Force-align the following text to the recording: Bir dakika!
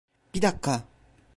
Bir 0.33 0.41
dakika! 0.41 0.83